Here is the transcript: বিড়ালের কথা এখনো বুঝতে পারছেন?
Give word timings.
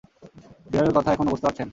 বিড়ালের 0.65 0.95
কথা 0.97 1.09
এখনো 1.11 1.31
বুঝতে 1.31 1.45
পারছেন? 1.47 1.67